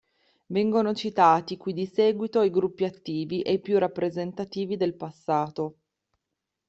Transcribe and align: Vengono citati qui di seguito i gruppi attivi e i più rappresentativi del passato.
Vengono 0.47 0.95
citati 0.95 1.57
qui 1.57 1.73
di 1.73 1.85
seguito 1.85 2.41
i 2.41 2.49
gruppi 2.49 2.85
attivi 2.85 3.43
e 3.43 3.53
i 3.53 3.59
più 3.61 3.77
rappresentativi 3.77 4.75
del 4.75 4.95
passato. 4.95 5.75